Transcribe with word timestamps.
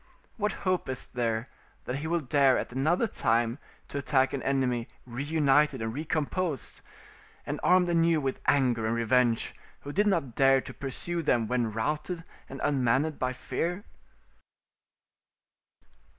What 0.35 0.51
hope 0.65 0.89
is 0.89 1.05
there 1.05 1.47
that 1.85 1.97
he 1.97 2.07
will 2.07 2.21
dare 2.21 2.57
at 2.57 2.73
another 2.73 3.05
time 3.05 3.59
to 3.89 3.99
attack 3.99 4.33
an 4.33 4.41
enemy 4.41 4.87
reunited 5.05 5.79
and 5.79 5.93
recomposed, 5.93 6.81
and 7.45 7.59
armed 7.61 7.87
anew 7.87 8.19
with 8.19 8.39
anger 8.47 8.87
and 8.87 8.95
revenge, 8.95 9.53
who 9.81 9.93
did 9.93 10.07
not 10.07 10.33
dare 10.33 10.59
to 10.59 10.73
pursue 10.73 11.21
them 11.21 11.45
when 11.47 11.71
routed 11.71 12.23
and 12.49 12.59
unmanned 12.63 13.19
by 13.19 13.31
fear? 13.31 13.85